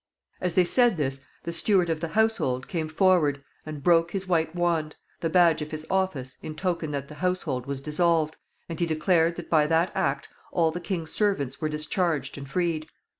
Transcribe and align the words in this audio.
As 0.41 0.55
they 0.55 0.65
said 0.65 0.97
this, 0.97 1.19
the 1.43 1.51
steward 1.51 1.87
of 1.87 1.99
the 1.99 2.07
household 2.17 2.67
came 2.67 2.87
forward 2.89 3.43
and 3.67 3.83
broke 3.83 4.13
his 4.13 4.27
white 4.27 4.55
wand, 4.55 4.95
the 5.19 5.29
badge 5.29 5.61
of 5.61 5.69
his 5.69 5.85
office, 5.91 6.37
in 6.41 6.55
token 6.55 6.89
that 6.89 7.07
the 7.07 7.13
household 7.21 7.67
was 7.67 7.81
dissolved, 7.81 8.35
and 8.67 8.79
he 8.79 8.87
declared 8.87 9.35
that 9.35 9.47
by 9.47 9.67
that 9.67 9.91
act 9.93 10.27
all 10.51 10.71
the 10.71 10.79
king's 10.81 11.11
servants 11.11 11.61
were 11.61 11.69
discharged 11.69 12.35
and 12.35 12.49
freed. 12.49 12.87